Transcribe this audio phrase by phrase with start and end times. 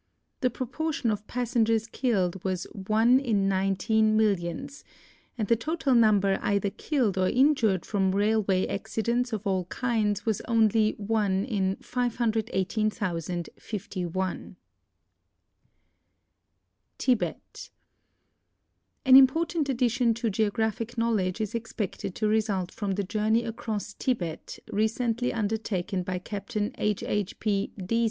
[0.39, 4.83] The proportion of passengers killed was one in nineteen millions,
[5.37, 10.25] and the total number either killed or in jured from railway accidents of all kinds
[10.25, 14.55] was only 1 in 518,051.
[16.97, 17.69] Tihet.
[19.05, 24.57] An important addition to geographic knowledge is expected to result from the journey across Tibet
[24.71, 26.97] recently undertaken by Captain II.
[27.07, 27.25] II.
[27.39, 27.71] P.